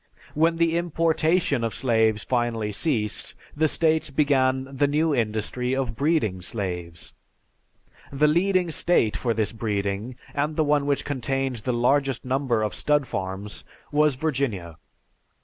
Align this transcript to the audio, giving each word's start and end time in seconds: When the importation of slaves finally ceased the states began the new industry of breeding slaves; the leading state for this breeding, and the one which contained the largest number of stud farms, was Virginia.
When 0.33 0.55
the 0.55 0.79
importation 0.79 1.63
of 1.63 1.75
slaves 1.75 2.23
finally 2.23 2.71
ceased 2.71 3.35
the 3.55 3.67
states 3.67 4.09
began 4.09 4.67
the 4.75 4.87
new 4.87 5.13
industry 5.13 5.75
of 5.75 5.95
breeding 5.95 6.41
slaves; 6.41 7.13
the 8.11 8.27
leading 8.27 8.71
state 8.71 9.15
for 9.15 9.35
this 9.35 9.51
breeding, 9.51 10.15
and 10.33 10.55
the 10.55 10.63
one 10.63 10.87
which 10.87 11.05
contained 11.05 11.57
the 11.57 11.71
largest 11.73 12.25
number 12.25 12.63
of 12.63 12.73
stud 12.73 13.05
farms, 13.05 13.63
was 13.91 14.15
Virginia. 14.15 14.77